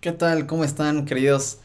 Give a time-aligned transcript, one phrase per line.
[0.00, 0.46] ¿Qué tal?
[0.46, 1.60] ¿Cómo están, queridos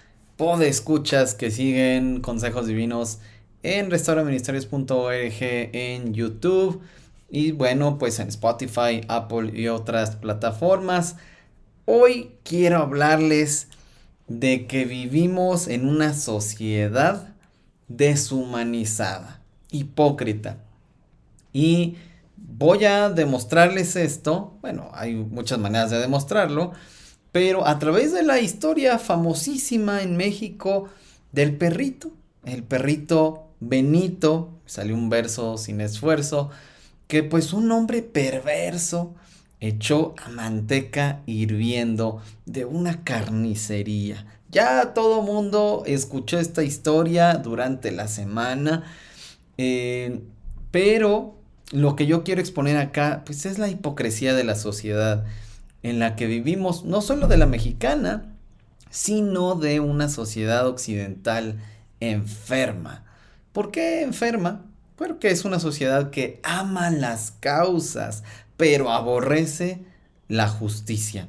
[0.62, 3.20] escuchas que siguen consejos divinos
[3.62, 6.82] en restauraministerios.org en YouTube
[7.30, 11.18] y bueno, pues en Spotify, Apple y otras plataformas?
[11.86, 13.68] Hoy quiero hablarles
[14.28, 17.36] de que vivimos en una sociedad
[17.90, 19.42] deshumanizada,
[19.72, 20.58] hipócrita.
[21.52, 21.98] Y
[22.48, 26.72] voy a demostrarles esto, bueno, hay muchas maneras de demostrarlo,
[27.32, 30.90] pero a través de la historia famosísima en México
[31.32, 32.12] del perrito,
[32.44, 36.50] el perrito Benito, salió un verso sin esfuerzo,
[37.08, 39.14] que pues un hombre perverso
[39.60, 44.26] echó a manteca hirviendo de una carnicería.
[44.50, 48.84] Ya todo mundo escuchó esta historia durante la semana,
[49.58, 50.22] eh,
[50.72, 51.36] pero
[51.72, 55.26] lo que yo quiero exponer acá, pues es la hipocresía de la sociedad
[55.84, 58.26] en la que vivimos, no solo de la mexicana,
[58.90, 61.60] sino de una sociedad occidental
[62.00, 63.06] enferma.
[63.54, 64.66] ¿Por qué enferma?
[64.96, 68.24] Porque es una sociedad que ama las causas,
[68.58, 69.84] pero aborrece
[70.28, 71.28] la justicia.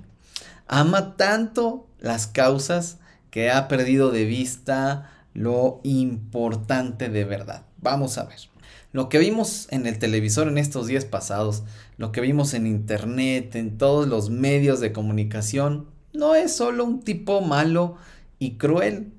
[0.67, 2.99] Ama tanto las causas
[3.31, 7.63] que ha perdido de vista lo importante de verdad.
[7.79, 8.52] Vamos a ver.
[8.93, 11.65] Lo que vimos en el televisor en estos días pasados,
[11.97, 17.01] lo que vimos en internet, en todos los medios de comunicación, no es solo un
[17.01, 17.97] tipo malo
[18.39, 19.15] y cruel,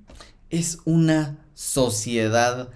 [0.51, 2.69] es una sociedad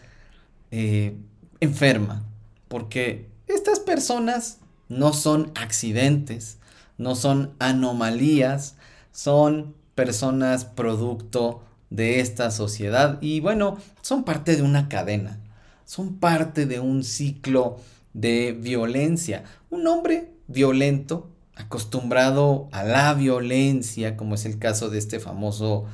[0.71, 1.15] eh,
[1.59, 2.25] enferma,
[2.67, 4.57] porque estas personas
[4.89, 6.57] no son accidentes,
[6.97, 8.75] no son anomalías,
[9.11, 11.61] son personas producto
[11.91, 15.39] de esta sociedad y bueno, son parte de una cadena
[15.87, 17.77] son parte de un ciclo
[18.13, 19.45] de violencia.
[19.69, 25.85] Un hombre violento, acostumbrado a la violencia, como es el caso de este famoso,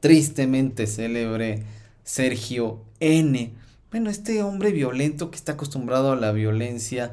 [0.00, 1.62] tristemente célebre
[2.04, 3.52] Sergio N.
[3.90, 7.12] Bueno, este hombre violento que está acostumbrado a la violencia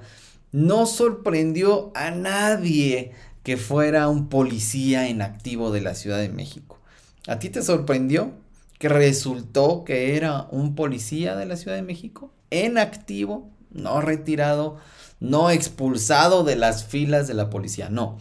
[0.54, 3.12] no sorprendió a nadie
[3.44, 6.80] que fuera un policía en activo de la Ciudad de México.
[7.28, 8.32] ¿A ti te sorprendió?
[8.82, 14.78] Que resultó que era un policía de la Ciudad de México, en activo, no retirado,
[15.20, 18.18] no expulsado de las filas de la policía, no.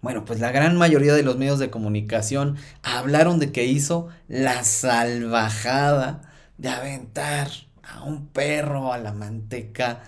[0.00, 4.62] Bueno, pues la gran mayoría de los medios de comunicación hablaron de que hizo la
[4.62, 7.48] salvajada de aventar
[7.82, 10.04] a un perro a la manteca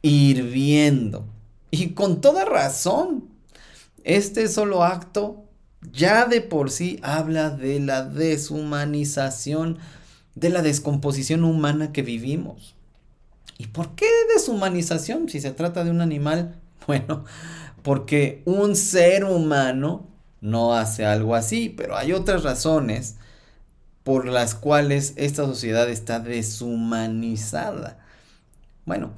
[0.00, 1.26] hirviendo.
[1.70, 3.28] Y con toda razón,
[4.04, 5.47] este solo acto
[5.80, 9.78] ya de por sí habla de la deshumanización,
[10.34, 12.74] de la descomposición humana que vivimos.
[13.58, 16.54] ¿Y por qué deshumanización si se trata de un animal?
[16.86, 17.26] Bueno,
[17.82, 20.06] porque un ser humano
[20.40, 23.16] no hace algo así, pero hay otras razones
[24.04, 27.98] por las cuales esta sociedad está deshumanizada.
[28.86, 29.10] Bueno,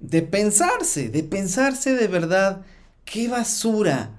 [0.00, 2.62] de pensarse, de pensarse de verdad,
[3.04, 4.10] qué basura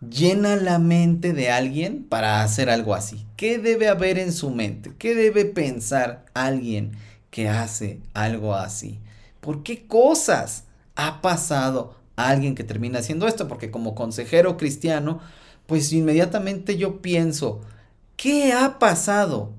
[0.00, 3.26] llena la mente de alguien para hacer algo así?
[3.36, 4.92] ¿Qué debe haber en su mente?
[4.98, 6.92] ¿Qué debe pensar alguien
[7.30, 8.98] que hace algo así?
[9.40, 10.64] ¿Por qué cosas
[10.94, 13.48] ha pasado alguien que termina haciendo esto?
[13.48, 15.20] Porque como consejero cristiano,
[15.66, 17.60] pues inmediatamente yo pienso,
[18.16, 19.52] ¿qué ha pasado?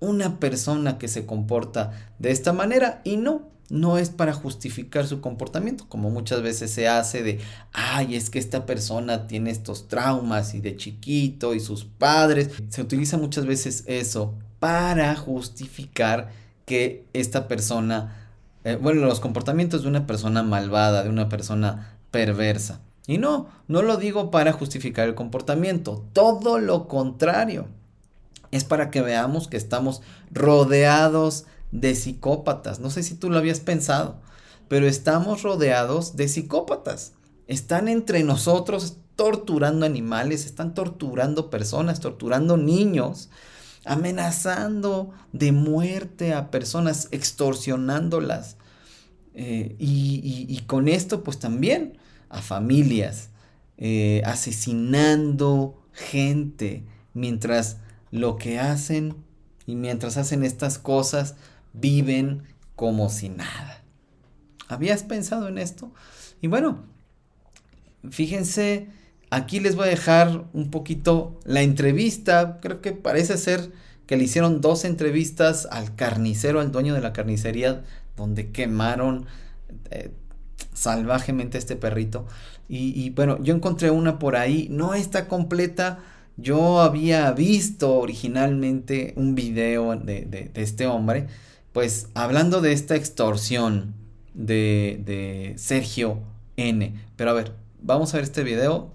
[0.00, 5.20] Una persona que se comporta de esta manera y no, no es para justificar su
[5.20, 7.38] comportamiento, como muchas veces se hace de,
[7.72, 12.50] ay, es que esta persona tiene estos traumas y de chiquito y sus padres.
[12.68, 16.30] Se utiliza muchas veces eso para justificar
[16.66, 18.28] que esta persona,
[18.64, 22.80] eh, bueno, los comportamientos de una persona malvada, de una persona perversa.
[23.06, 27.68] Y no, no lo digo para justificar el comportamiento, todo lo contrario.
[28.50, 30.02] Es para que veamos que estamos
[30.32, 32.80] rodeados de psicópatas.
[32.80, 34.20] No sé si tú lo habías pensado,
[34.68, 37.12] pero estamos rodeados de psicópatas.
[37.46, 43.28] Están entre nosotros torturando animales, están torturando personas, torturando niños,
[43.84, 48.56] amenazando de muerte a personas, extorsionándolas.
[49.34, 53.30] Eh, y, con esto pues también a familias,
[53.78, 56.84] eh, asesinando gente,
[57.14, 57.78] mientras
[58.10, 59.16] lo que hacen
[59.66, 61.36] y mientras hacen estas cosas
[61.72, 62.42] viven
[62.76, 63.82] como si nada.
[64.68, 65.92] ¿Habías pensado en esto?
[66.40, 66.84] Y bueno,
[68.08, 68.88] fíjense,
[69.30, 72.58] aquí les voy a dejar un poquito la entrevista.
[72.60, 73.72] Creo que parece ser
[74.06, 77.84] que le hicieron dos entrevistas al carnicero, al dueño de la carnicería,
[78.16, 79.26] donde quemaron
[79.90, 80.10] eh,
[80.72, 82.26] salvajemente este perrito.
[82.72, 85.98] Y, bueno, yo encontré una por ahí, no está completa.
[86.36, 91.26] Yo había visto originalmente un video de, de, este hombre,
[91.72, 93.94] pues hablando de esta extorsión
[94.34, 96.18] de, de Sergio
[96.56, 96.94] N.
[97.16, 98.90] Pero a ver, vamos a ver este video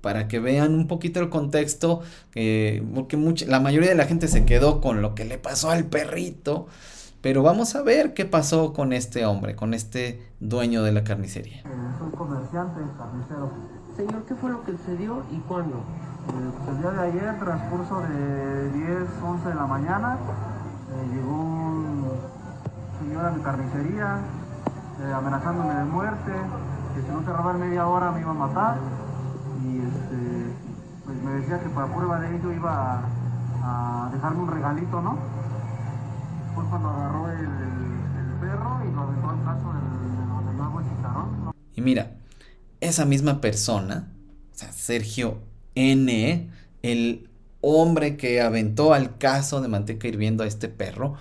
[0.00, 2.00] para que vean un poquito el contexto,
[2.32, 6.66] porque la mayoría de la gente se quedó con lo que le pasó al perrito,
[7.20, 11.58] pero vamos a ver qué pasó con este hombre, con este dueño de la carnicería.
[11.58, 11.64] Eh,
[11.98, 13.52] soy comerciante, carnicero.
[13.94, 15.76] Señor, ¿qué fue lo que sucedió y cuándo?
[15.76, 20.18] Eh, pues el día de ayer, transcurso de 10, 11 de la mañana,
[20.90, 22.10] eh, llegó un
[23.00, 24.20] señor a mi carnicería
[25.14, 26.32] amenazándome de muerte,
[26.94, 28.76] que si no cerraba en media hora me iba a matar
[29.64, 30.52] y este,
[31.04, 33.02] pues me decía que para prueba de ello iba
[33.62, 35.18] a, dejarme un regalito, ¿no?
[36.54, 37.48] Fue cuando agarró el,
[38.40, 41.52] perro y lo dejó al caso del, del agua chicharrón.
[41.74, 42.12] Y mira,
[42.80, 44.08] esa misma persona,
[44.52, 45.38] o sea, Sergio
[45.74, 46.50] N.,
[46.82, 47.29] el
[47.60, 51.16] hombre que aventó al caso de manteca hirviendo a este perro,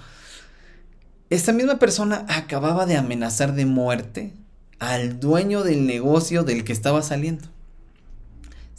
[1.29, 4.33] esta misma persona acababa de amenazar de muerte
[4.79, 7.49] al dueño del negocio del que estaba saliendo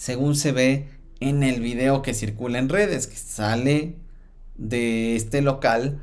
[0.01, 0.89] según se ve
[1.21, 3.97] en el video que circula en redes, que sale
[4.57, 6.01] de este local,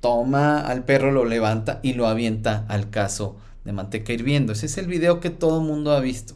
[0.00, 4.52] toma al perro, lo levanta y lo avienta al caso de manteca hirviendo.
[4.52, 6.34] Ese es el video que todo el mundo ha visto.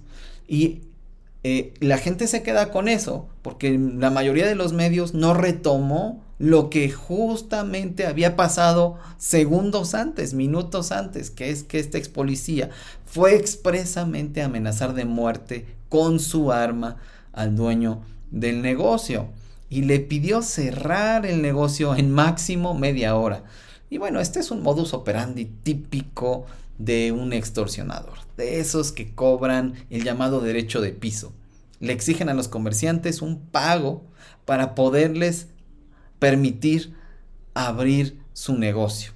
[0.49, 0.84] Y
[1.47, 6.25] eh, la gente se queda con eso, porque la mayoría de los medios no retomó
[6.39, 12.71] lo que justamente había pasado segundos antes, minutos antes, que es que este ex policía
[13.05, 16.97] fue expresamente a amenazar de muerte con su arma
[17.35, 18.01] al dueño
[18.31, 19.29] del negocio
[19.69, 23.45] y le pidió cerrar el negocio en máximo media hora.
[23.91, 26.47] Y bueno, este es un modus operandi típico
[26.79, 31.33] de un extorsionador, de esos que cobran el llamado derecho de piso.
[31.81, 34.05] Le exigen a los comerciantes un pago
[34.45, 35.49] para poderles
[36.19, 36.95] permitir
[37.55, 39.13] abrir su negocio.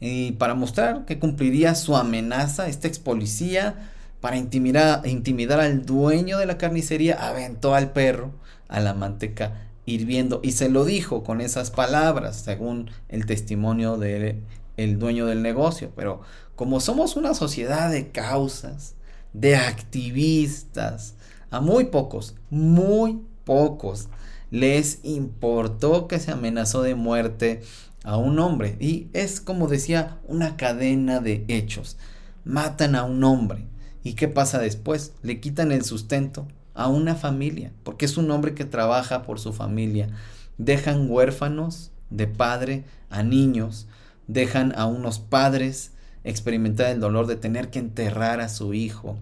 [0.00, 6.38] Y para mostrar que cumpliría su amenaza, este ex policía para intimidar, intimidar al dueño
[6.38, 8.32] de la carnicería, aventó al perro
[8.68, 14.42] a la manteca hirviendo y se lo dijo con esas palabras, según el testimonio del
[14.80, 15.92] el dueño del negocio.
[15.94, 16.22] Pero
[16.56, 18.94] como somos una sociedad de causas,
[19.32, 21.14] de activistas,
[21.50, 24.08] a muy pocos, muy pocos
[24.50, 27.62] les importó que se amenazó de muerte
[28.02, 28.76] a un hombre.
[28.80, 31.96] Y es como decía, una cadena de hechos.
[32.44, 33.70] Matan a un hombre,
[34.02, 35.12] ¿Y qué pasa después?
[35.22, 39.52] Le quitan el sustento a una familia, porque es un hombre que trabaja por su
[39.52, 40.08] familia.
[40.56, 43.86] Dejan huérfanos de padre a niños,
[44.32, 45.92] dejan a unos padres
[46.24, 49.16] experimentar el dolor de tener que enterrar a su hijo,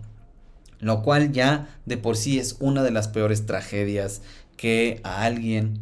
[0.81, 4.23] lo cual ya de por sí es una de las peores tragedias
[4.57, 5.81] que a alguien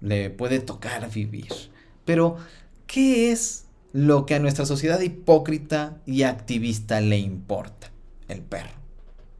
[0.00, 1.48] le puede tocar vivir.
[2.04, 2.36] Pero,
[2.86, 7.90] ¿qué es lo que a nuestra sociedad hipócrita y activista le importa?
[8.28, 8.70] el perro.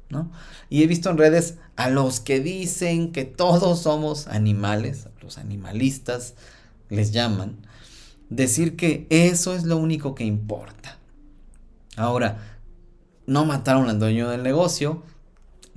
[0.08, 0.32] ¿no?
[0.70, 6.34] Y he visto en redes a los que dicen que todos somos animales, los animalistas
[6.88, 7.58] les llaman,
[8.30, 10.98] decir que eso es lo único que importa.
[11.96, 12.38] Ahora,
[13.26, 15.02] no mataron al dueño del negocio,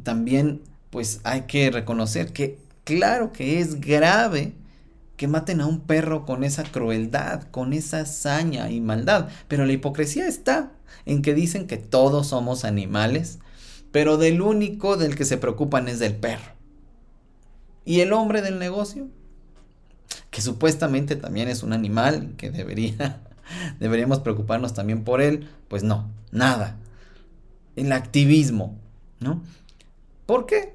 [0.03, 4.53] también pues hay que reconocer que claro que es grave
[5.17, 9.29] que maten a un perro con esa crueldad, con esa hazaña y maldad.
[9.47, 10.71] Pero la hipocresía está
[11.05, 13.37] en que dicen que todos somos animales,
[13.91, 16.53] pero del único del que se preocupan es del perro.
[17.85, 19.09] ¿Y el hombre del negocio?
[20.29, 23.21] Que supuestamente también es un animal, que debería,
[23.79, 26.77] deberíamos preocuparnos también por él, pues no, nada.
[27.75, 28.77] El activismo,
[29.19, 29.43] ¿no?
[30.25, 30.73] ¿Por qué?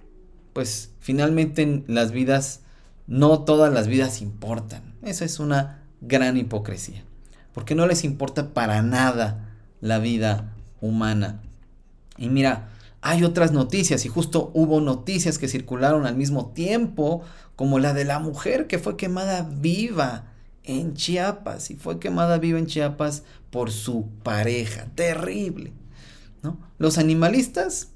[0.53, 2.61] Pues finalmente las vidas
[3.07, 4.95] no todas las vidas importan.
[5.03, 7.05] Esa es una gran hipocresía.
[7.53, 11.41] Porque no les importa para nada la vida humana.
[12.19, 12.69] Y mira,
[13.09, 17.23] hay otras noticias y justo hubo noticias que circularon al mismo tiempo,
[17.55, 20.33] como la de la mujer que fue quemada viva
[20.65, 24.87] en Chiapas y fue quemada viva en Chiapas por su pareja.
[24.95, 25.73] Terrible.
[26.43, 26.59] ¿no?
[26.79, 27.89] Los animalistas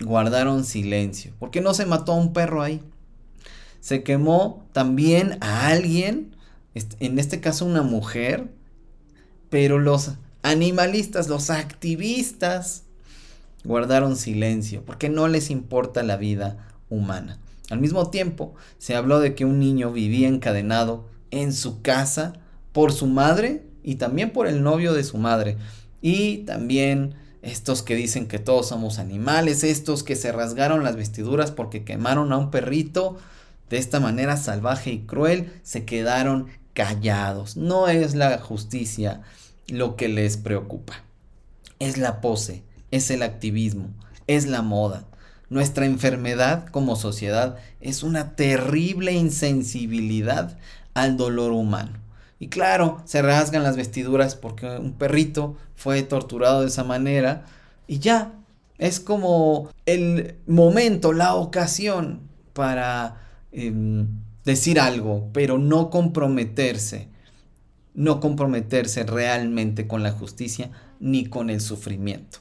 [0.00, 2.82] guardaron silencio porque no se mató a un perro ahí
[3.86, 6.34] se quemó también a alguien,
[6.74, 8.50] en este caso una mujer,
[9.48, 12.82] pero los animalistas, los activistas,
[13.66, 17.38] guardaron silencio porque no les importa la vida humana.
[17.70, 22.34] Al mismo tiempo, se habló de que un niño vivía encadenado en su casa
[22.72, 25.56] por su madre y también por el novio de su madre.
[26.00, 31.50] Y también estos que dicen que todos somos animales, estos que se rasgaron las vestiduras
[31.50, 33.16] porque quemaron a un perrito
[33.70, 37.56] de esta manera salvaje y cruel, se quedaron callados.
[37.56, 39.22] No es la justicia
[39.68, 41.02] lo que les preocupa.
[41.78, 43.88] Es la pose, es el activismo,
[44.26, 45.04] es la moda.
[45.48, 50.58] Nuestra enfermedad como sociedad es una terrible insensibilidad
[50.94, 51.92] al dolor humano.
[52.38, 57.44] Y claro, se rasgan las vestiduras porque un perrito fue torturado de esa manera
[57.86, 58.32] y ya,
[58.78, 62.20] es como el momento, la ocasión
[62.52, 64.08] para em,
[64.44, 67.08] decir algo, pero no comprometerse,
[67.94, 72.38] no comprometerse realmente con la justicia ni con el sufrimiento.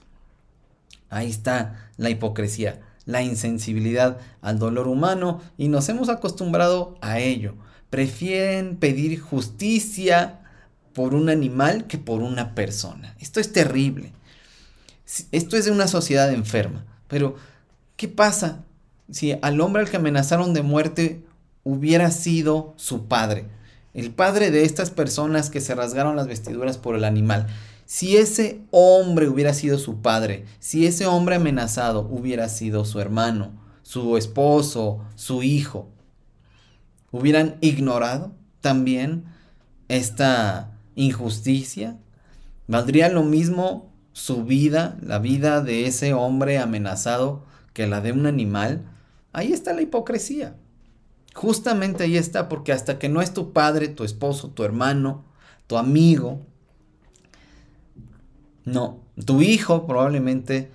[1.09, 7.55] Ahí está la hipocresía, la insensibilidad al dolor humano y nos hemos acostumbrado a ello.
[7.89, 10.39] Prefieren pedir justicia
[10.93, 13.15] por un animal que por una persona.
[13.19, 14.13] Esto es terrible.
[15.31, 16.85] Esto es de una sociedad enferma.
[17.07, 17.35] Pero,
[17.95, 18.63] ¿qué pasa
[19.11, 21.23] si al hombre al que amenazaron de muerte
[21.63, 23.45] hubiera sido su padre?
[23.93, 27.47] El padre de estas personas que se rasgaron las vestiduras por el animal.
[27.85, 33.51] Si ese hombre hubiera sido su padre, si ese hombre amenazado hubiera sido su hermano,
[33.83, 35.89] su esposo, su hijo,
[37.11, 39.25] hubieran ignorado también
[39.87, 41.97] esta injusticia?
[42.67, 48.25] ¿Valdría lo mismo su vida, la vida de ese hombre amenazado, que la de un
[48.25, 48.85] animal?
[49.33, 50.55] Ahí está la hipocresía.
[51.33, 55.25] Justamente ahí está, porque hasta que no es tu padre, tu esposo, tu hermano,
[55.67, 56.45] tu amigo,
[58.65, 60.71] no, tu hijo probablemente,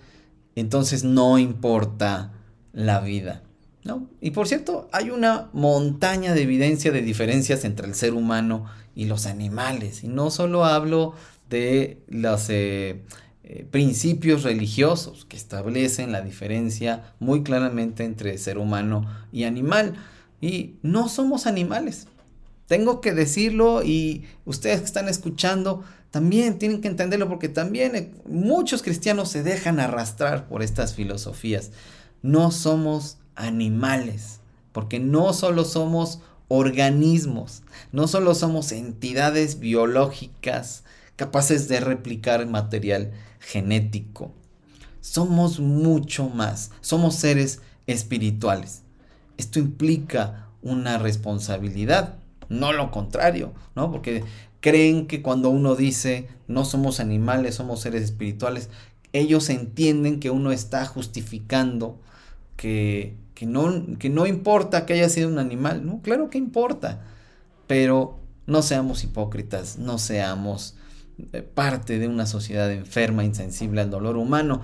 [0.54, 2.32] entonces no importa
[2.72, 3.42] la vida.
[3.84, 4.08] ¿no?
[4.20, 9.06] Y por cierto, hay una montaña de evidencia de diferencias entre el ser humano y
[9.06, 10.04] los animales.
[10.04, 11.14] Y no solo hablo
[11.48, 13.02] de los eh,
[13.42, 19.94] eh, principios religiosos que establecen la diferencia muy claramente entre ser humano y animal.
[20.40, 22.06] Y no somos animales.
[22.66, 28.12] Tengo que decirlo y ustedes que están escuchando también tienen que entenderlo porque también eh,
[28.26, 31.70] muchos cristianos se dejan arrastrar por estas filosofías.
[32.22, 34.40] No somos animales,
[34.72, 37.62] porque no solo somos organismos,
[37.92, 40.82] no solo somos entidades biológicas
[41.14, 44.32] capaces de replicar material genético.
[45.00, 48.82] Somos mucho más, somos seres espirituales.
[49.38, 52.16] Esto implica una responsabilidad,
[52.48, 53.90] no lo contrario, ¿no?
[53.92, 54.24] Porque
[54.60, 58.68] creen que cuando uno dice no somos animales, somos seres espirituales,
[59.12, 62.00] ellos entienden que uno está justificando
[62.56, 66.02] que, no, que no importa que haya sido un animal, ¿no?
[66.02, 67.00] Claro que importa,
[67.66, 70.74] pero no seamos hipócritas, no seamos
[71.32, 74.60] eh, parte de una sociedad enferma, insensible al dolor humano.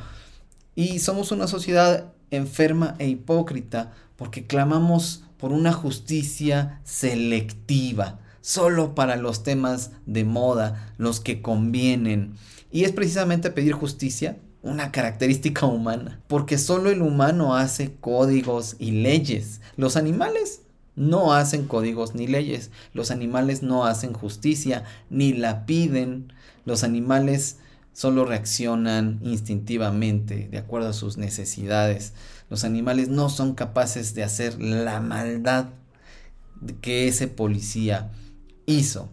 [0.74, 9.16] Y somos una sociedad enferma e hipócrita porque clamamos por una justicia selectiva solo para
[9.16, 12.34] los temas de moda, los que convienen.
[12.70, 18.92] Y es precisamente pedir justicia una característica humana, porque solo el humano hace códigos y
[18.92, 19.60] leyes.
[19.76, 20.60] Los animales
[20.94, 22.70] no hacen códigos ni leyes.
[22.94, 26.32] Los animales no hacen justicia ni la piden.
[26.64, 27.56] Los animales
[27.94, 32.12] solo reaccionan instintivamente, de acuerdo a sus necesidades.
[32.48, 35.70] Los animales no son capaces de hacer la maldad
[36.80, 38.12] que ese policía
[38.66, 39.08] hizo.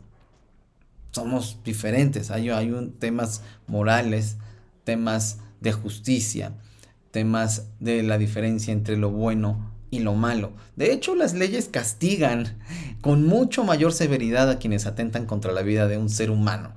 [1.12, 4.38] Somos diferentes, hay, un, temas morales,
[4.84, 6.54] temas de justicia,
[7.12, 10.54] temas de la diferencia entre lo bueno y lo malo.
[10.76, 12.58] De hecho, las leyes castigan
[13.02, 16.74] con mucho mayor severidad a quienes atentan contra la vida de un ser humano.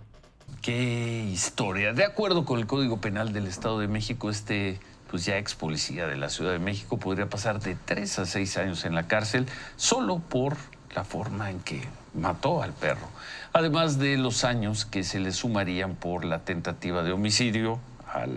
[0.60, 1.94] Qué historia.
[1.94, 4.78] De acuerdo con el Código Penal del Estado de México, este
[5.10, 8.58] pues ya ex policía de la Ciudad de México podría pasar de tres a seis
[8.58, 10.56] años en la cárcel solo por
[10.94, 11.82] la forma en que
[12.16, 13.08] mató al perro,
[13.52, 17.78] además de los años que se le sumarían por la tentativa de homicidio
[18.12, 18.32] al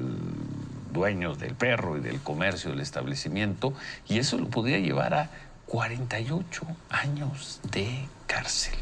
[0.92, 3.74] dueño del perro y del comercio del establecimiento,
[4.08, 5.30] y eso lo podría llevar a
[5.68, 8.74] 48 años de cárcel.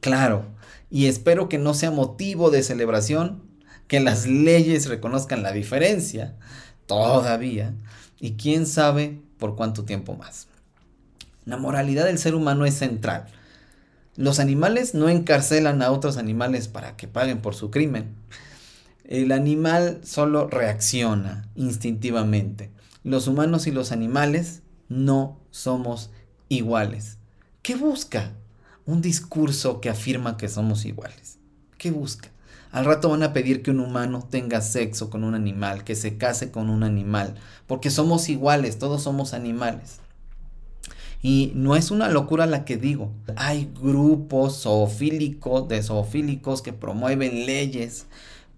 [0.00, 0.44] Claro,
[0.90, 3.42] y espero que no sea motivo de celebración,
[3.88, 6.34] que las leyes reconozcan la diferencia,
[6.86, 7.74] todavía,
[8.20, 10.48] y quién sabe por cuánto tiempo más.
[11.46, 13.26] La moralidad del ser humano es central.
[14.16, 18.16] Los animales no encarcelan a otros animales para que paguen por su crimen.
[19.04, 22.72] El animal solo reacciona instintivamente.
[23.04, 26.10] Los humanos y los animales no somos
[26.48, 27.18] iguales.
[27.62, 28.32] ¿Qué busca?
[28.84, 31.38] Un discurso que afirma que somos iguales.
[31.78, 32.28] ¿Qué busca?
[32.72, 36.18] Al rato van a pedir que un humano tenga sexo con un animal, que se
[36.18, 37.36] case con un animal,
[37.68, 40.00] porque somos iguales, todos somos animales.
[41.28, 43.10] Y no es una locura la que digo.
[43.34, 48.06] Hay grupos zoofílicos, de zoofílicos que promueven leyes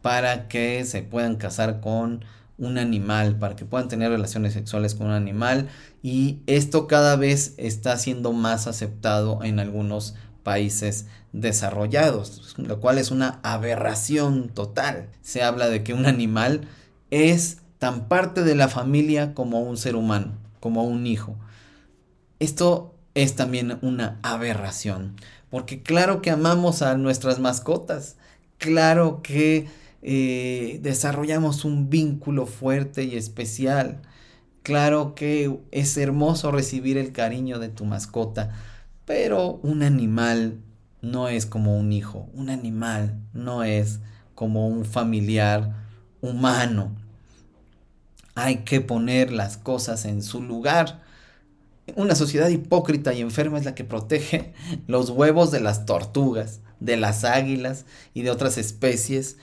[0.02, 2.26] para que se puedan casar con
[2.58, 5.68] un animal, para que puedan tener relaciones sexuales con un animal.
[6.02, 13.10] Y esto cada vez está siendo más aceptado en algunos países desarrollados, lo cual es
[13.10, 15.08] una aberración total.
[15.22, 16.68] Se habla de que un animal
[17.10, 21.34] es tan parte de la familia como un ser humano, como un hijo.
[22.38, 25.16] Esto es también una aberración,
[25.50, 28.16] porque claro que amamos a nuestras mascotas,
[28.59, 29.66] claro que
[30.02, 34.02] eh, desarrollamos un vínculo fuerte y especial,
[34.62, 38.54] claro que es hermoso recibir el cariño de tu mascota,
[39.04, 40.59] pero un animal
[41.02, 44.00] no es como un hijo, un animal no es
[44.35, 45.75] como un familiar
[46.21, 46.92] humano.
[48.35, 51.02] Hay que poner las cosas en su lugar.
[51.97, 54.52] Una sociedad hipócrita y enferma es la que protege
[54.87, 59.37] los huevos de las tortugas, de las águilas y de otras especies,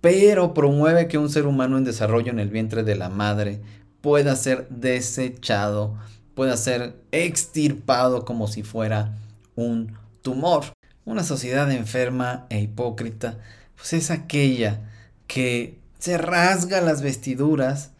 [0.00, 3.60] pero promueve que un ser humano en desarrollo en el vientre de la madre
[4.00, 5.96] pueda ser desechado,
[6.34, 9.16] pueda ser extirpado como si fuera
[9.54, 10.64] un tumor.
[11.04, 13.38] Una sociedad enferma e hipócrita,
[13.76, 14.80] pues es aquella
[15.26, 17.90] que se rasga las vestiduras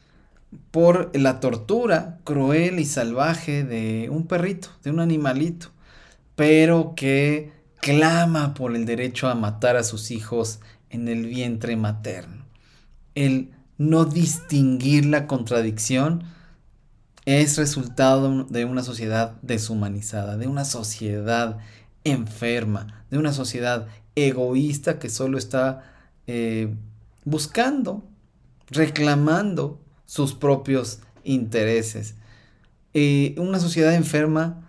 [0.71, 5.69] por la tortura cruel y salvaje de un perrito, de un animalito,
[6.37, 12.45] pero que clama por el derecho a matar a sus hijos en el vientre materno.
[13.15, 16.25] El no distinguir la contradicción
[17.25, 21.59] es resultado de una sociedad deshumanizada, de una sociedad
[22.05, 25.93] enferma, de una sociedad egoísta que solo está
[26.27, 26.75] eh,
[27.25, 28.05] buscando,
[28.69, 29.82] reclamando
[30.13, 32.17] sus propios intereses.
[32.93, 34.69] Eh, una sociedad enferma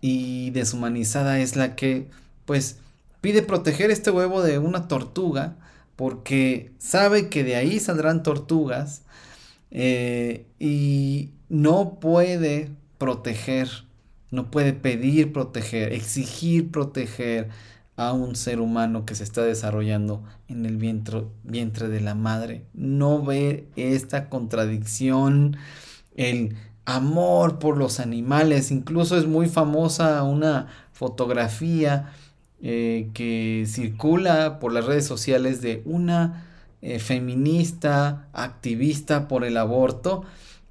[0.00, 2.08] y deshumanizada es la que,
[2.44, 2.76] pues,
[3.20, 5.56] pide proteger este huevo de una tortuga
[5.96, 9.02] porque sabe que de ahí saldrán tortugas
[9.72, 13.68] eh, y no puede proteger,
[14.30, 17.48] no puede pedir proteger, exigir proteger
[17.96, 22.64] a un ser humano que se está desarrollando en el vientre, vientre de la madre.
[22.74, 25.56] No ve esta contradicción,
[26.16, 28.70] el amor por los animales.
[28.70, 32.12] Incluso es muy famosa una fotografía
[32.62, 36.46] eh, que circula por las redes sociales de una
[36.82, 40.24] eh, feminista, activista por el aborto,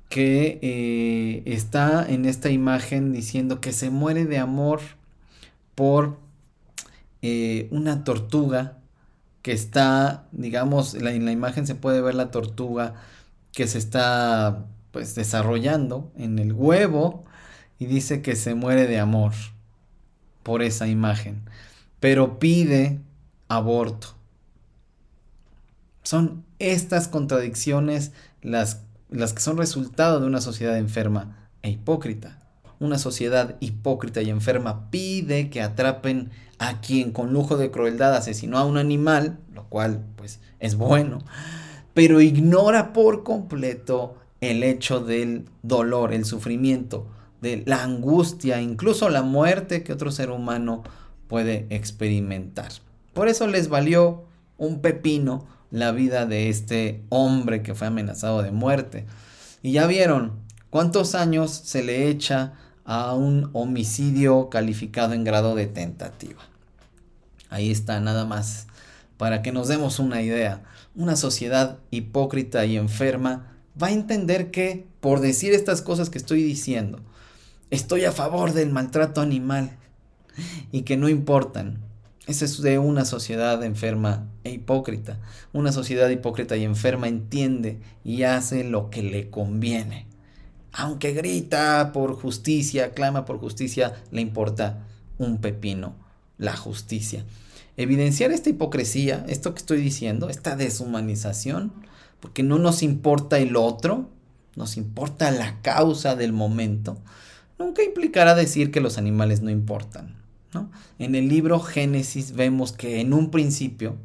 [0.09, 4.81] que eh, está en esta imagen diciendo que se muere de amor
[5.73, 6.17] por
[7.23, 8.77] eh, una tortuga
[9.41, 12.93] que está, digamos, en la imagen se puede ver la tortuga
[13.51, 17.23] que se está pues desarrollando en el huevo
[17.79, 19.33] y dice que se muere de amor
[20.43, 21.41] por esa imagen,
[21.99, 22.99] pero pide
[23.47, 24.09] aborto.
[26.03, 28.11] Son estas contradicciones
[28.43, 28.81] las
[29.13, 32.39] las que son resultado de una sociedad enferma e hipócrita.
[32.83, 38.57] Una sociedad hipócrita y enferma pide que atrapen a quien con lujo de crueldad asesinó
[38.57, 41.19] a un animal, lo cual pues es bueno,
[41.93, 47.07] pero ignora por completo el hecho del dolor, el sufrimiento,
[47.39, 50.83] de la angustia, incluso la muerte que otro ser humano
[51.29, 52.73] puede experimentar.
[53.13, 54.25] Por eso les valió
[54.57, 59.05] un pepino la vida de este hombre que fue amenazado de muerte.
[59.61, 60.33] Y ya vieron
[60.69, 66.41] cuántos años se le echa a un homicidio calificado en grado de tentativa.
[67.49, 68.67] Ahí está nada más
[69.17, 70.63] para que nos demos una idea.
[70.95, 76.43] Una sociedad hipócrita y enferma va a entender que por decir estas cosas que estoy
[76.43, 76.99] diciendo,
[77.69, 79.77] estoy a favor del maltrato animal
[80.71, 81.79] y que no importan.
[82.25, 85.19] Esa es de una sociedad enferma e hipócrita.
[85.51, 90.07] Una sociedad hipócrita y enferma entiende y hace lo que le conviene.
[90.73, 94.79] Aunque grita por justicia, clama por justicia, le importa
[95.17, 95.95] un pepino
[96.37, 97.23] la justicia.
[97.77, 101.71] Evidenciar esta hipocresía, esto que estoy diciendo, esta deshumanización,
[102.19, 104.09] porque no nos importa el otro,
[104.55, 106.97] nos importa la causa del momento,
[107.57, 110.15] nunca implicará decir que los animales no importan.
[110.99, 113.95] En el libro Génesis vemos que en un principio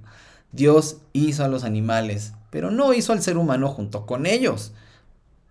[0.53, 4.73] Dios hizo a los animales, pero no hizo al ser humano junto con ellos.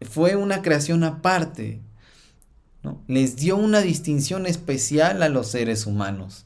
[0.01, 1.81] Fue una creación aparte.
[3.07, 6.45] Les dio una distinción especial a los seres humanos.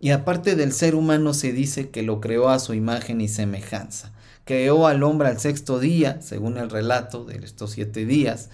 [0.00, 4.12] Y aparte del ser humano se dice que lo creó a su imagen y semejanza.
[4.44, 8.48] Creó al hombre al sexto día, según el relato de estos siete días,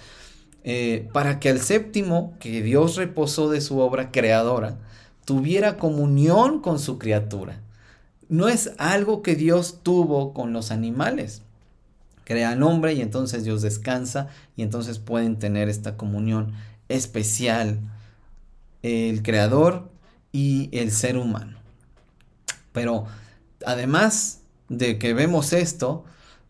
[0.65, 4.79] eh, para que al séptimo, que Dios reposó de su obra creadora,
[5.27, 7.61] tuviera comunión con su criatura.
[8.29, 11.43] No es algo que Dios tuvo con los animales.
[12.25, 16.53] Crea al hombre y entonces Dios descansa y entonces pueden tener esta comunión
[16.89, 17.81] especial
[18.83, 19.91] el creador
[20.33, 21.59] y el ser humano.
[22.73, 23.07] Pero
[23.65, 26.05] además de que vemos esto,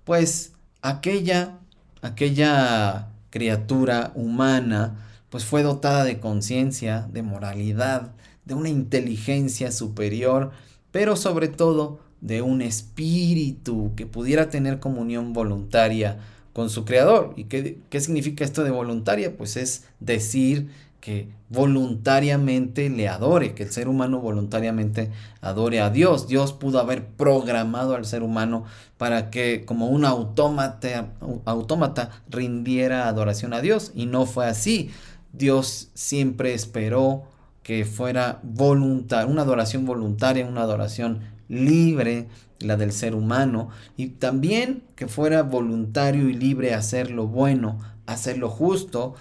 [0.05, 1.59] pues aquella
[2.05, 8.13] aquella criatura humana pues fue dotada de conciencia, de moralidad,
[8.45, 10.53] de una inteligencia superior,
[10.93, 16.19] pero sobre todo de un espíritu que pudiera tener comunión voluntaria
[16.55, 17.35] con su creador.
[17.37, 19.37] ¿Y qué, qué significa esto de voluntaria?
[19.37, 25.11] Pues es decir que voluntariamente le adore, que el ser humano voluntariamente
[25.43, 26.27] adore a Dios.
[26.27, 28.65] Dios pudo haber programado al ser humano
[28.97, 31.11] para que como un autómata,
[31.45, 34.93] autómata rindiera adoración a Dios y no fue así.
[35.35, 37.25] Dios siempre esperó
[37.63, 42.29] que fuera voluntaria, una adoración voluntaria, una adoración libre,
[42.59, 48.39] la del ser humano, y también que fuera voluntario y libre hacer lo bueno, hacer
[48.39, 49.15] lo justo,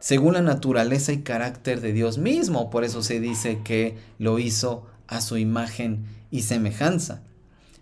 [0.00, 2.70] según la naturaleza y carácter de Dios mismo.
[2.70, 7.22] Por eso se dice que lo hizo a su imagen y semejanza.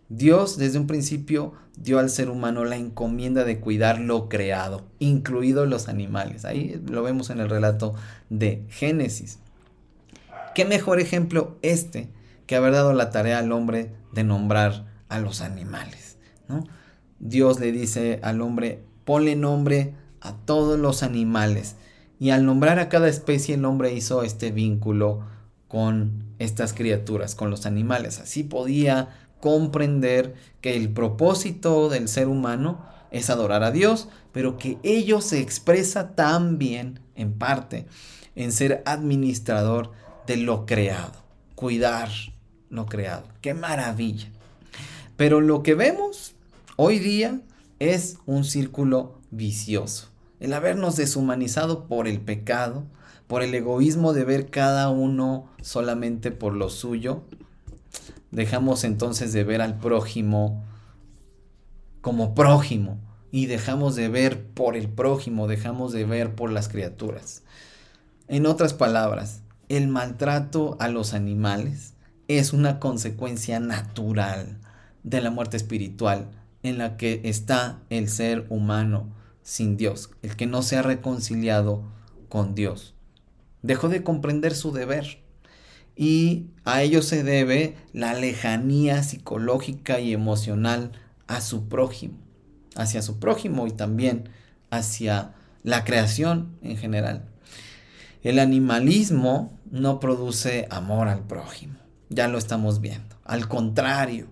[0.08, 5.68] Dios desde un principio dio al ser humano la encomienda de cuidar lo creado, incluidos
[5.68, 6.44] los animales.
[6.44, 7.94] Ahí lo vemos en el relato
[8.30, 9.40] de Génesis.
[10.54, 12.08] ¿Qué mejor ejemplo este
[12.46, 16.16] que haber dado la tarea al hombre de nombrar a los animales?
[16.48, 16.64] ¿no?
[17.18, 21.76] Dios le dice al hombre, ponle nombre a todos los animales.
[22.18, 25.24] Y al nombrar a cada especie, el hombre hizo este vínculo
[25.68, 28.20] con estas criaturas, con los animales.
[28.20, 29.08] Así podía
[29.40, 35.40] comprender que el propósito del ser humano es adorar a Dios, pero que ello se
[35.40, 37.86] expresa también, en parte,
[38.34, 39.92] en ser administrador
[40.26, 42.10] de lo creado, cuidar
[42.70, 43.24] lo creado.
[43.40, 44.28] ¡Qué maravilla!
[45.16, 46.34] Pero lo que vemos
[46.76, 47.40] hoy día
[47.78, 50.08] es un círculo vicioso.
[50.40, 52.84] El habernos deshumanizado por el pecado,
[53.26, 57.22] por el egoísmo de ver cada uno solamente por lo suyo,
[58.30, 60.64] dejamos entonces de ver al prójimo
[62.02, 63.00] como prójimo
[63.32, 67.42] y dejamos de ver por el prójimo, dejamos de ver por las criaturas.
[68.28, 71.95] En otras palabras, el maltrato a los animales
[72.28, 74.58] es una consecuencia natural
[75.02, 76.30] de la muerte espiritual
[76.62, 81.84] en la que está el ser humano sin Dios, el que no se ha reconciliado
[82.28, 82.94] con Dios.
[83.62, 85.22] Dejó de comprender su deber
[85.94, 90.92] y a ello se debe la lejanía psicológica y emocional
[91.26, 92.18] a su prójimo,
[92.74, 94.28] hacia su prójimo y también
[94.70, 97.28] hacia la creación en general.
[98.22, 103.16] El animalismo no produce amor al prójimo, ya lo estamos viendo.
[103.24, 104.28] Al contrario,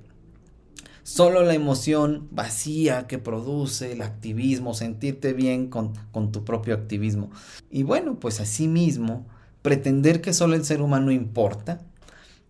[1.02, 7.30] solo la emoción vacía que produce el activismo, sentirte bien con, con tu propio activismo.
[7.70, 9.26] Y bueno, pues asimismo,
[9.62, 11.80] pretender que solo el ser humano importa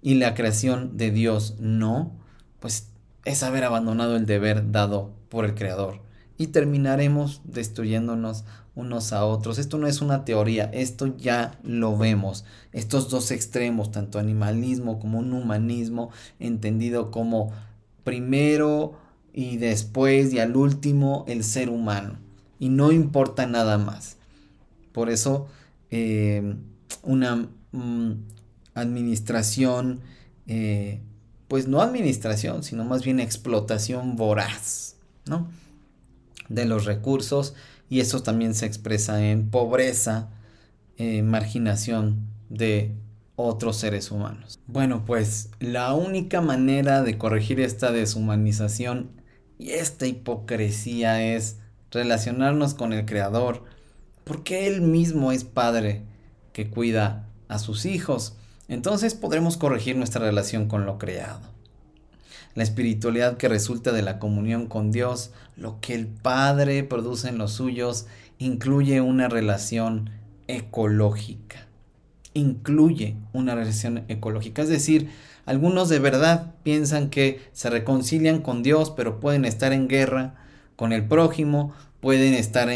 [0.03, 2.13] y la creación de Dios no,
[2.61, 2.89] pues
[3.25, 6.03] es haber abandonado el deber dado por el Creador
[6.37, 9.59] y terminaremos destruyéndonos unos a otros.
[9.59, 12.45] Esto no es una teoría, esto ya lo vemos.
[12.73, 16.11] Estos dos extremos, tanto animalismo como un humanismo,
[16.41, 17.53] entendido como
[18.03, 18.99] primero
[19.33, 22.19] y después y al último el ser humano.
[22.59, 24.17] Y no importa nada más.
[24.93, 25.49] Por eso
[25.91, 26.55] eh,
[27.03, 28.13] una mm,
[28.75, 30.01] administración,
[30.47, 31.01] eh,
[31.49, 35.49] pues no administración, sino más bien explotación voraz, ¿no?
[36.49, 37.55] De los recursos
[37.89, 40.31] y eso también se expresa en pobreza,
[40.97, 42.95] eh, marginación de
[43.37, 44.61] otros seres humanos.
[44.67, 49.11] Bueno, pues la única manera de corregir esta deshumanización
[49.59, 51.59] y esta hipocresía es
[51.91, 53.65] relacionarnos con el Creador,
[54.25, 56.03] porque Él mismo es Padre
[56.53, 58.37] que cuida a sus hijos.
[58.69, 61.54] Entonces podremos corregir nuestra relación con lo creado
[62.55, 67.39] la espiritualidad que resulta de la comunión con Dios, lo que el Padre produce en
[67.39, 68.07] los suyos,
[68.39, 70.11] incluye una relación
[70.47, 71.67] ecológica.
[72.33, 74.63] Incluye una relación ecológica.
[74.63, 75.11] Es decir,
[75.47, 80.35] algunos de verdad piensan que se reconcilian con Dios, pero pueden estar en guerra
[80.77, 82.69] con el prójimo, pueden estar,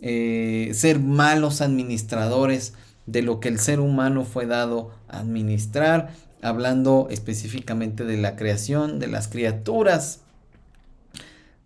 [0.00, 2.74] eh, ser malos administradores
[3.06, 6.12] de lo que el ser humano fue dado a administrar
[6.46, 10.20] hablando específicamente de la creación, de las criaturas.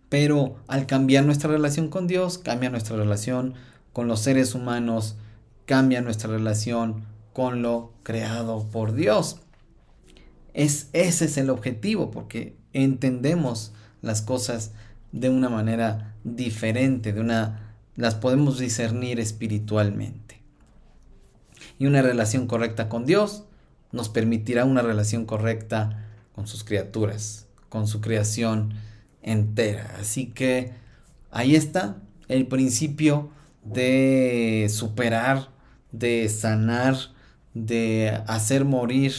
[0.09, 3.53] Pero al cambiar nuestra relación con Dios, cambia nuestra relación
[3.93, 5.17] con los seres humanos,
[5.65, 9.41] cambia nuestra relación con lo creado por Dios.
[10.53, 14.71] Es, ese es el objetivo, porque entendemos las cosas
[15.11, 20.41] de una manera diferente, de una, las podemos discernir espiritualmente.
[21.77, 23.45] Y una relación correcta con Dios
[23.91, 28.73] nos permitirá una relación correcta con sus criaturas, con su creación
[29.21, 29.95] entera.
[29.99, 30.73] Así que
[31.31, 33.29] ahí está el principio
[33.63, 35.49] de superar,
[35.91, 36.95] de sanar,
[37.53, 39.13] de hacer morir,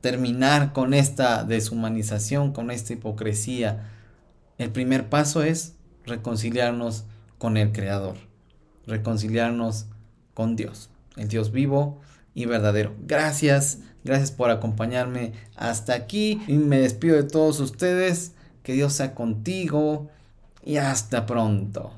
[0.00, 3.90] terminar con esta deshumanización, con esta hipocresía.
[4.58, 7.04] El primer paso es reconciliarnos
[7.38, 8.16] con el Creador,
[8.86, 9.86] reconciliarnos
[10.32, 12.00] con Dios, el Dios vivo
[12.34, 12.94] y verdadero.
[13.06, 18.32] Gracias, gracias por acompañarme hasta aquí y me despido de todos ustedes.
[18.62, 20.08] Que Dios sea contigo
[20.64, 21.92] y hasta pronto.